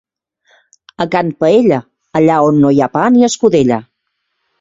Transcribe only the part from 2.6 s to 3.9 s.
no hi ha pa ni escudella.